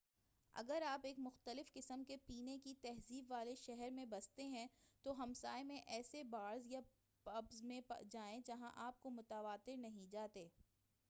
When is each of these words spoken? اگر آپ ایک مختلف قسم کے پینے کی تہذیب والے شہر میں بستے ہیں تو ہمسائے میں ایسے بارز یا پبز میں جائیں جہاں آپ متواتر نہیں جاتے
اگر 0.55 0.81
آپ 0.81 1.05
ایک 1.05 1.19
مختلف 1.19 1.73
قسم 1.73 2.03
کے 2.03 2.17
پینے 2.17 2.57
کی 2.57 2.73
تہذیب 2.81 3.31
والے 3.31 3.55
شہر 3.55 3.89
میں 3.89 4.05
بستے 4.05 4.47
ہیں 4.47 4.67
تو 5.05 5.23
ہمسائے 5.23 5.63
میں 5.63 5.79
ایسے 5.87 6.23
بارز 6.23 6.67
یا 6.67 6.79
پبز 7.25 7.63
میں 7.63 7.79
جائیں 8.11 8.39
جہاں 8.45 8.71
آپ 8.75 9.05
متواتر 9.05 9.77
نہیں 9.77 10.07
جاتے 10.11 10.47